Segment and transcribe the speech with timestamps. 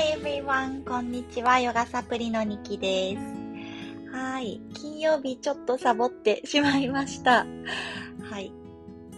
[0.00, 0.82] Hi everyone!
[0.82, 1.60] こんにちは。
[1.60, 4.10] ヨガサプリのニキです。
[4.10, 4.58] はい。
[4.72, 7.44] 金曜日ちょっとサボってしまいました。
[8.22, 8.50] はい。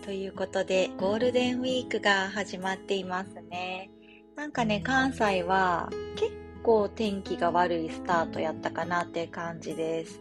[0.05, 3.93] ということで、ゴールデンウィークが始まっていますね。
[4.35, 6.33] なんかね、関西は結
[6.65, 10.21] 構天気が悪いスタートやったかなって感じです。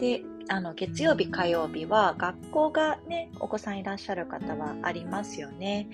[0.00, 5.90] で、あの、月曜日、火曜日は学校がね、お子さんいらっしゃる方はありますよね。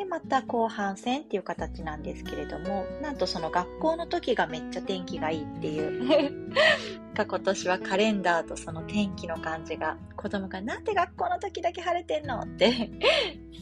[0.00, 6.54] で、また後半戦っていう形なんですけれども、なんとその学校の時がめっちゃ天気がいいっていう
[7.12, 12.90] が今年はカレンダーとその天気の感じが子供がなんで学校の時だけ晴れてんのって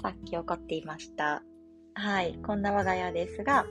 [0.01, 1.43] さっき怒っていました。
[1.95, 2.39] はい。
[2.47, 3.67] こんな我が家ですが、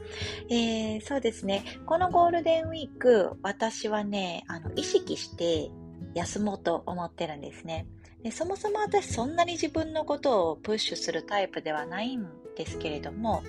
[0.50, 1.64] えー、そうですね。
[1.86, 5.72] このゴールデンウィーク、私はね、あの、意識して
[6.16, 7.88] 休もうと思ってるんですね。
[8.24, 13.44] でそもそも私そんなに自分のことをプッシュするタイプではないんですけれども、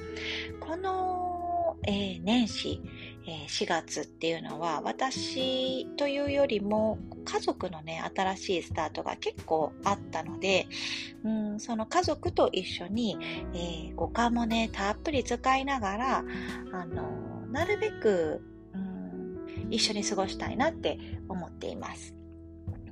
[0.60, 2.82] この、えー、年始、
[3.26, 10.66] えー、4月っていうのは私というよりも家族のね、新しいスタートが結構あったので、
[11.24, 13.16] うん、その家族と一緒に、
[13.54, 16.24] えー、五感もね、たっぷり使いながら、
[16.72, 18.42] あの、なるべく、
[18.74, 22.17] うん、一緒に過ごしたいなって思っています。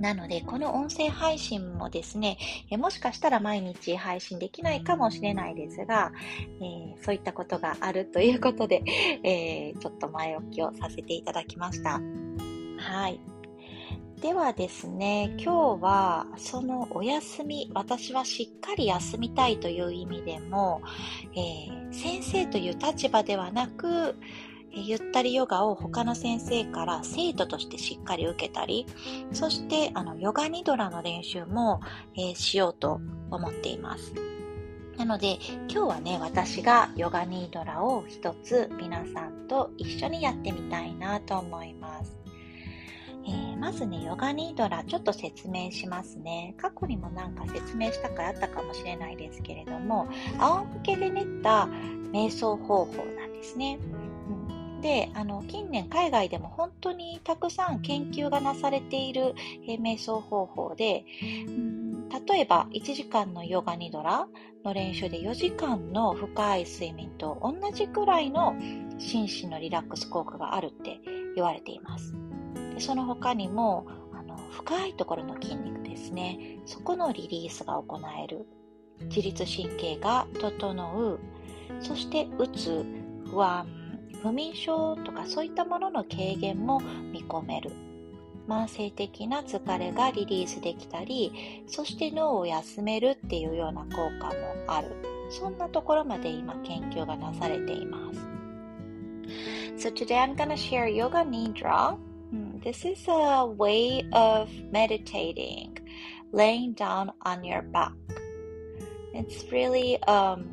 [0.00, 2.38] なので、この音声配信もですね、
[2.70, 6.12] もしかしたら毎日配信できないかもしれないですが、
[6.60, 8.82] えー、そういったことがあるということで、
[9.22, 12.00] えー、ちょっと前置きをさせていただきました。
[12.78, 13.20] はい。
[14.20, 20.80] ではですね、今日はそのお休み、私はしっかり休みたいという意味でも、
[21.34, 24.16] えー、先生という立場ではなく、
[24.82, 28.86] ゆったりヨガを他の先生から生徒としてしっかり受けたり、
[29.32, 31.80] そしてあのヨガニドラの練習も、
[32.14, 34.12] えー、しようと思っています。
[34.98, 35.38] なので
[35.68, 42.16] 今日はね、私がヨガニードラを一つ皆さんと一緒にやってみたいなと思います。
[43.28, 46.54] えー、まずね、ヨガニードラちょっと説明しますね。
[46.58, 50.06] 過去にもなんか説明したかあったかもしれないですけれども、
[50.38, 51.68] 仰向けで練った
[52.12, 53.78] 瞑想方法なんですね。
[54.40, 54.55] うん
[54.86, 59.34] であの近年海外でも本当にたくさん研究がなされている、
[59.66, 61.04] えー、瞑想方法で、
[61.48, 64.28] うん、例えば1時間のヨガニドラ
[64.64, 68.54] の練習で4時間の深い睡眠と同じくらいの
[68.98, 71.00] 心身のリラックス効果があるって
[71.34, 72.14] 言われています。
[72.74, 76.60] でその他にもあの深いところの筋肉ですね。
[76.64, 78.46] そこのリリースが行える。
[79.08, 81.18] 自律神経が整う。
[81.80, 82.86] そしてうつ。
[83.26, 83.66] 不安
[84.22, 86.80] 不眠症とかそういったものの軽減も
[87.12, 87.70] 見込める
[88.48, 94.32] 慢性的な疲れがリリースできたりそして脳を休めるっていうような効果も
[94.68, 94.88] ある
[95.30, 98.20] そんなところまで今研究がなされています
[99.76, 101.96] So today I'm gonna share Yoga Nidra
[102.62, 105.76] This is a way of meditating
[106.32, 107.92] laying down on your back
[109.12, 110.52] It's really um,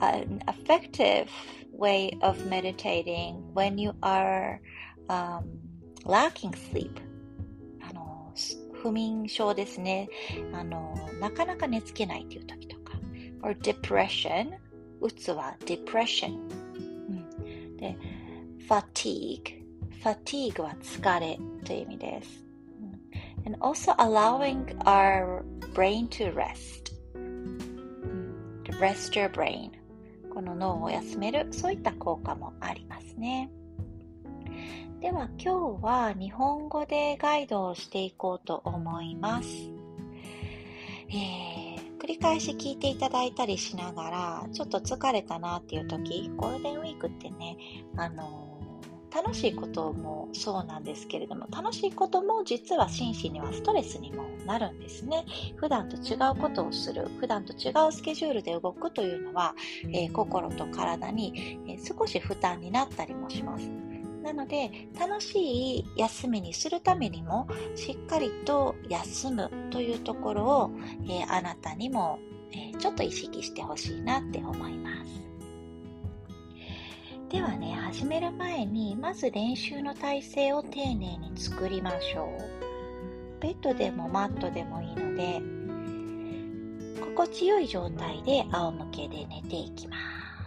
[0.00, 1.28] an effective
[1.79, 5.43] way of meditating when you are、um,
[6.05, 7.01] lacking sleep
[7.81, 8.31] あの
[8.73, 10.07] 不眠症ですね
[10.53, 12.93] あのなかなか寝つけないという時とか
[13.41, 14.51] or depression
[15.01, 17.97] うつは depression、うん、で
[18.69, 19.63] fatigue
[20.03, 22.45] fatigue は疲れという意味です、
[23.45, 25.43] うん、and also allowing our
[25.73, 29.71] brain to rest、うん、rest your brain
[30.40, 33.50] この脳を休めるそういった効果もありますね。
[35.00, 39.48] では今日は日本語でガイドをしていこうと思います、
[41.08, 47.56] えー、繰り返し聞いていただいたりしながらちょっと疲れたなっていう時ゴールデンウィークってね
[47.96, 48.49] あの
[49.14, 55.24] 楽しいこともそうなんですけれども楽しいことも実は心身にはストレスにもなるんですね。
[55.56, 59.54] 普段と違うことをする普段と違うスケジュールで動くというのは、
[59.92, 63.68] えー、心と体に、えー、少し負担になったりもします。
[64.22, 70.70] なので楽しい休みにするためにもしっかりと休むというところを、
[71.04, 72.18] えー、あなたにも、
[72.52, 75.29] えちょっと意識してほしいなって思います。
[77.30, 83.40] ではね、始める前に、まず練習の体勢を丁寧に作りましょう。
[83.40, 85.40] ベッドでもマットでもいいので、
[87.00, 89.96] 心地よい状態で仰向けで寝ていきま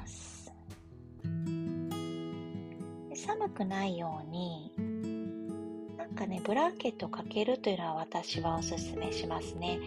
[0.05, 0.51] す。
[3.15, 4.69] 寒くないように、
[5.97, 9.79] なんかね、ブランケットかけるというのは私はおすすめしますね。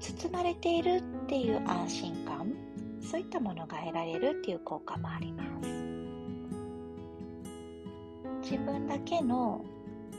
[0.00, 2.52] 包まれているっていう安心感、
[3.00, 6.03] そういったものが得られるっていう効果もあります。
[8.44, 9.64] 自分だけの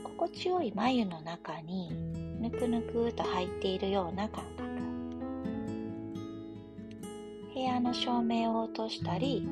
[0.02, 1.90] 心地よい眉の中に
[2.40, 4.66] ぬくぬくと入っているような感覚。
[7.54, 9.48] 部屋の照明を落としたり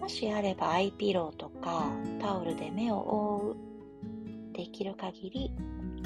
[0.00, 4.56] もしあればアイピローとかタオルで目を覆う。
[4.56, 5.52] できる限り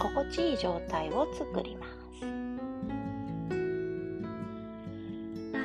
[0.01, 1.95] 心地いい状態を作ります。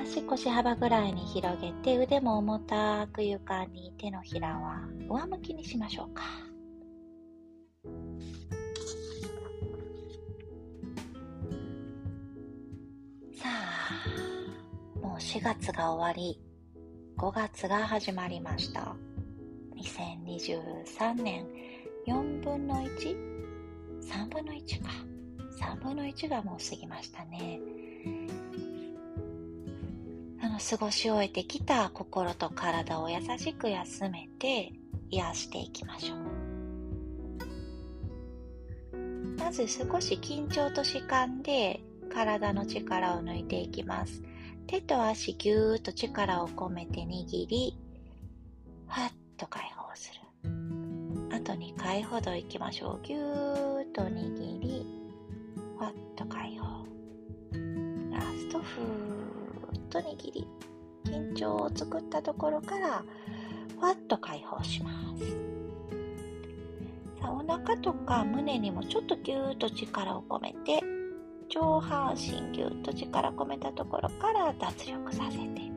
[0.01, 6.23] 足腰幅ぐらいに広げて腕も重たく床に手のひらは上向きにしましょうか。
[13.33, 16.39] さあもう4月が終わり。
[17.17, 18.95] 5月が始まりました。
[19.75, 21.45] 2023年。
[22.07, 24.89] 4分の 1?3 分の1か。
[25.59, 27.59] 3分の1がもう過ぎましたね。
[30.41, 34.71] あの過ごし終えてきた心と体を優しく休めて
[35.11, 36.19] 癒していきましょう
[39.37, 41.79] まず少し緊張と弛緩で
[42.13, 44.21] 体の力を抜いていきます
[44.69, 47.75] 手と足ぎゅーっと力を込めて握り、
[48.87, 50.21] ふっと解放する。
[51.35, 53.03] あと2回ほどいきましょう。
[53.03, 54.85] ぎゅーっと握り、
[55.75, 56.85] ふわっと解放。
[58.11, 60.47] ラスト、ふーっと握り、
[61.03, 63.03] 緊張を作ったところから、
[63.79, 65.25] ふわっと解放します。
[67.21, 70.83] さあ、お腹とか胸にもちょっとぎゅーっと力を込めて、
[71.47, 75.69] 上半身ぎゅっと力込めたところから脱力させて。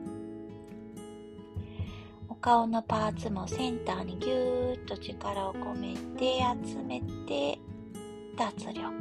[2.29, 7.57] お顔のパーツもセンターにぎゅーっと力を込めて集めて
[8.37, 8.91] 脱力。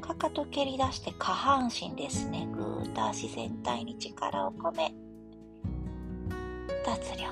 [0.00, 2.48] かかと蹴り出して下半身ですね。
[2.52, 4.94] ぐーっと足全体に力を込め
[6.84, 7.30] 脱力。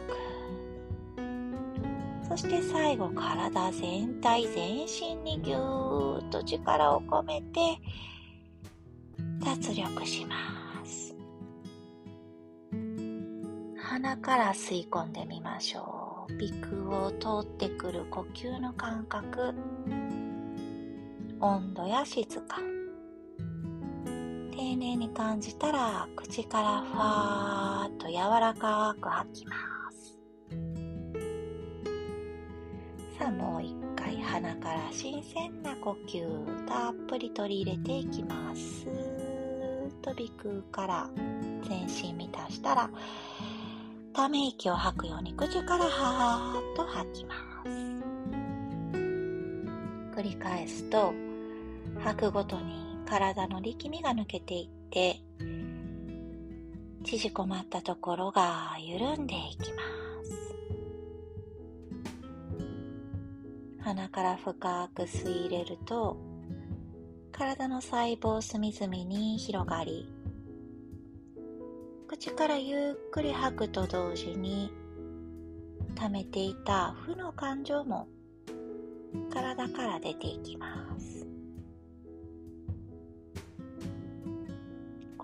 [2.29, 7.79] そして最後体全体全身にぎゅーっと力を込めて
[9.41, 10.35] 脱力しま
[10.85, 11.15] す。
[13.79, 16.33] 鼻から吸い込んでみましょう。
[16.35, 19.55] 鼻腔を通ってくる呼吸の感覚。
[21.41, 22.78] 温度や質感。
[24.69, 29.55] 丁寧に感じたら口からふわーっと柔らかく吐きま
[29.91, 30.19] す。
[33.19, 38.83] さあもう一回鼻から新鮮な呼吸たっぷり取り入れていきます。
[38.83, 41.09] スーッと鼻腔から
[41.67, 42.91] 全身満たしたら
[44.13, 47.71] ため息を吐くように口からはーっと吐きます。
[50.15, 51.15] 繰り返すと
[52.01, 55.23] 吐くごとに体の力みが抜けていって
[57.05, 59.83] 縮こまったところが緩んでいきま
[60.23, 60.55] す。
[63.81, 66.19] 鼻から深く吸い入れると
[67.33, 70.13] 体の細胞隅々に広がり
[72.09, 74.71] 口からゆっくり吐くと同時に
[75.95, 78.07] 溜めていた負の感情も
[79.33, 80.88] 体から出ていきます。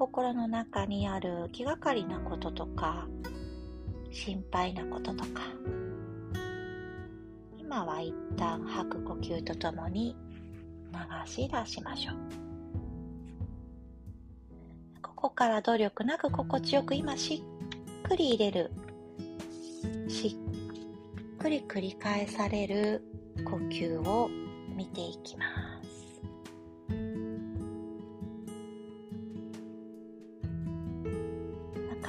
[0.05, 3.09] 心の中にある気がかりなこととか
[4.13, 5.41] 心配なこととか。
[7.59, 10.15] 今は一旦吐く呼吸とともに
[10.93, 12.17] 流し出しましょう。
[15.01, 17.43] ここから努力なく心地よく今し
[18.05, 18.71] っくり入れる
[20.07, 20.37] し
[21.39, 23.03] っくり繰り返される
[23.47, 24.29] 呼吸を
[24.77, 25.74] 見ていきます。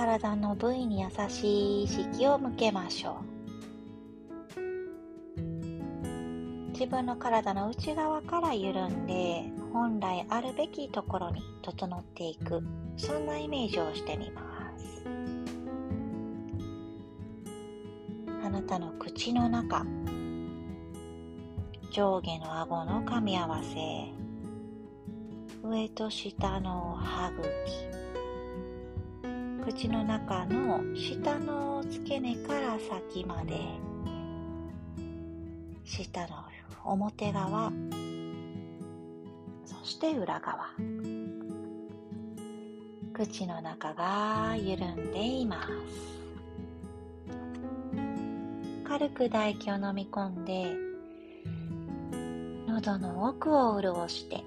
[0.06, 3.24] 体の部位に優しい意識を向けましょ
[4.58, 4.62] う。
[6.74, 12.62] 自分の体の内側から緩んで本来あるべきところに整っていく
[12.98, 14.42] そんなイメージをしてみま
[14.78, 15.04] す。
[18.46, 19.88] あなたの口の中
[21.92, 23.76] 上下の顎の噛み合わせ
[25.68, 27.95] 上と下の歯茎
[29.66, 33.60] 口の中の下の付け根から先まで
[35.84, 36.28] 下の
[36.84, 37.74] 表側
[39.66, 40.70] そして裏側。
[43.12, 45.70] 口の中が緩んでいます。
[48.88, 50.76] 軽く唾液を飲み込んで
[52.68, 54.45] 喉の奥を潤して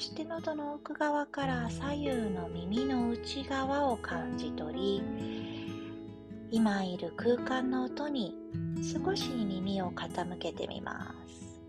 [0.00, 5.02] して喉の奥側から左右の耳の内側を感じ取り
[6.50, 8.34] 今いる空間の音に
[8.82, 11.60] 少し耳を傾けてみます。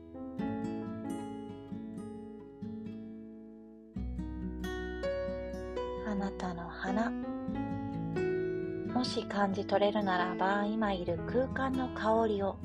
[6.08, 7.12] あなたの鼻
[8.94, 12.58] もし感じ取れるならば今いる空間の香りを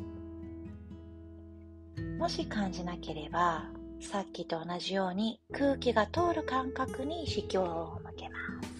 [2.18, 3.75] もし感じなければ
[4.06, 8.76] さっきと同じように空気が通る感覚に意識を向けます。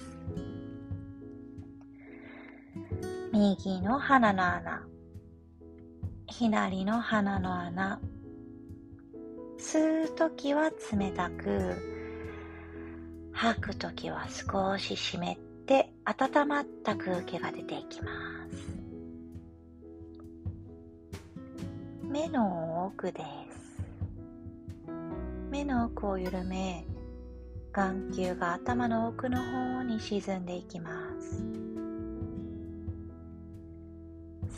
[3.33, 4.87] 右の鼻の穴。
[6.29, 8.01] 左の鼻の穴。
[9.59, 11.75] 吸う時は冷たく
[13.33, 18.13] 吐く時は少し湿って温まった空気が出ていきま
[18.49, 18.77] す。
[22.05, 23.46] 目の奥です
[25.57, 26.85] 目の奥を緩め
[27.73, 31.43] 眼球が頭の奥の方に沈んでいきます。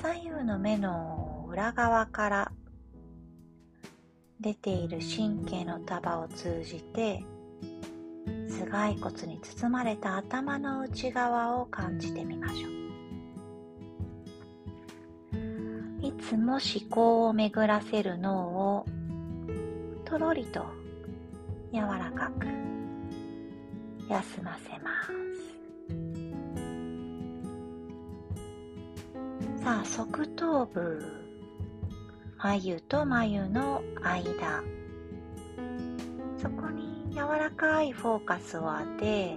[0.03, 2.53] 左右の目の裏側から
[4.41, 7.25] 出ている神経の束を通じて
[8.49, 12.71] 頭蓋骨に包まれた頭の内側を感じてみましょう。
[16.05, 18.85] いつも思考を巡らせる脳を
[20.05, 20.67] とろりと
[21.73, 22.47] 柔らかく
[24.09, 25.13] 休ませます。
[29.63, 31.03] さあ側頭部
[32.39, 34.63] 眉と眉の間。
[36.39, 39.37] そこに柔らかいフォーカスを当て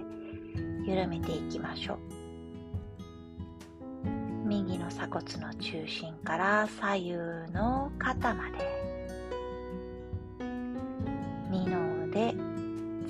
[0.86, 1.98] 緩めていきましょう。
[4.46, 7.12] 右の鎖骨の中心から左右
[7.52, 8.91] の肩まで。
[12.12, 12.34] 二の腕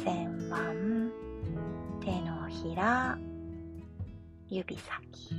[0.05, 1.11] 前腕
[2.01, 3.19] 手のひら
[4.49, 5.35] 指先。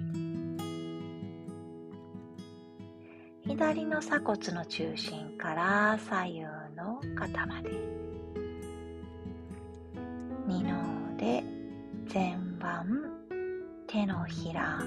[3.48, 6.42] 左の鎖骨の中心から左右
[6.76, 7.70] の肩まで。
[10.46, 10.74] 二の
[11.16, 11.44] 腕
[12.14, 12.68] 前腕
[13.88, 14.82] 手のひら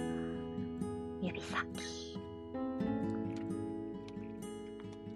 [1.23, 2.19] 指先。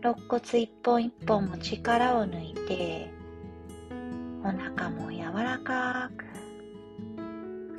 [0.02, 3.19] 肋骨一本一本も力を抜いて
[4.50, 6.24] お腹も柔らかく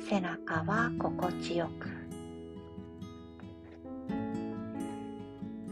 [0.08, 1.86] 背中は心地よく。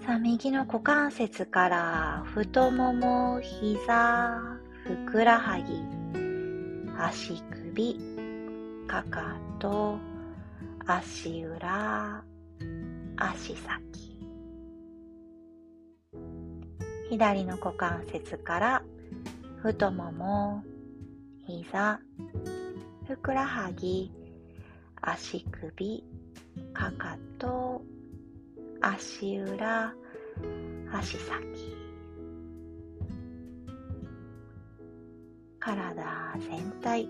[0.05, 4.43] さあ右の股関節から太もも膝
[5.07, 5.83] ふくらはぎ
[6.99, 7.99] 足首
[8.87, 9.97] かかと
[10.87, 12.23] 足裏
[13.17, 13.81] 足先。
[17.09, 18.83] 左の股関節から
[19.63, 20.63] 太もも
[21.47, 22.01] 膝
[23.07, 24.13] ふくらはぎ
[25.03, 26.05] 足首
[26.75, 27.83] かかと
[28.81, 29.95] 足裏
[30.93, 31.81] 足先。
[35.59, 35.95] 体
[36.39, 37.09] 全体。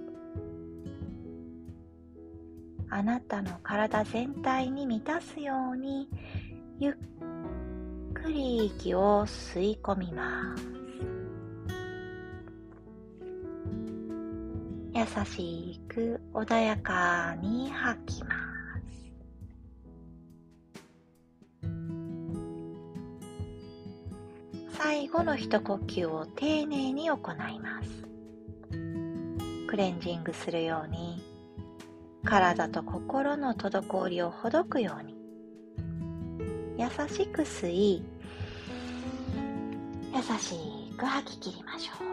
[2.92, 6.08] あなたの体全体に満たすように
[6.80, 6.94] ゆっ
[8.14, 10.79] くり息を吸い込みます。
[15.24, 18.40] しく穏やかに吐きます
[24.78, 27.18] 最後の一呼吸を丁寧に行い
[27.60, 27.90] ます
[29.68, 31.22] クレンジングするように
[32.24, 35.14] 体と心の滞りをほどくように
[36.78, 38.02] 優しく吸い
[40.14, 40.54] 優し
[40.96, 42.09] く吐き切りましょう